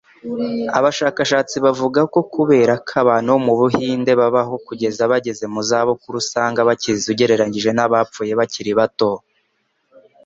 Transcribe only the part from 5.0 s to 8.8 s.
bageze mu za bukuru usanga bakize ugereranije n'abapfuye bakiri